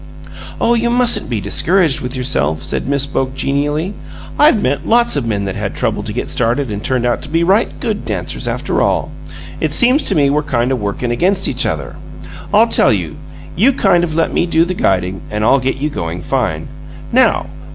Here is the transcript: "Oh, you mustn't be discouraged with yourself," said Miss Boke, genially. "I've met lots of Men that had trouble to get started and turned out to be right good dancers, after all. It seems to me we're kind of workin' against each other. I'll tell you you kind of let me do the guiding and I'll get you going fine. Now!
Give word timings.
"Oh, 0.59 0.73
you 0.73 0.89
mustn't 0.89 1.29
be 1.29 1.39
discouraged 1.39 2.01
with 2.01 2.15
yourself," 2.15 2.63
said 2.63 2.87
Miss 2.87 3.05
Boke, 3.05 3.35
genially. 3.35 3.93
"I've 4.39 4.59
met 4.59 4.87
lots 4.87 5.15
of 5.15 5.27
Men 5.27 5.45
that 5.45 5.55
had 5.55 5.75
trouble 5.75 6.01
to 6.01 6.11
get 6.11 6.27
started 6.27 6.71
and 6.71 6.83
turned 6.83 7.05
out 7.05 7.21
to 7.21 7.29
be 7.29 7.43
right 7.43 7.79
good 7.79 8.03
dancers, 8.03 8.47
after 8.47 8.81
all. 8.81 9.11
It 9.59 9.73
seems 9.73 10.05
to 10.05 10.15
me 10.15 10.31
we're 10.31 10.41
kind 10.41 10.71
of 10.71 10.79
workin' 10.81 11.11
against 11.11 11.47
each 11.47 11.67
other. 11.67 11.97
I'll 12.51 12.67
tell 12.67 12.91
you 12.91 13.15
you 13.55 13.73
kind 13.73 14.03
of 14.03 14.15
let 14.15 14.33
me 14.33 14.47
do 14.47 14.65
the 14.65 14.73
guiding 14.73 15.21
and 15.29 15.43
I'll 15.43 15.59
get 15.59 15.75
you 15.75 15.91
going 15.91 16.23
fine. 16.23 16.67
Now! 17.11 17.45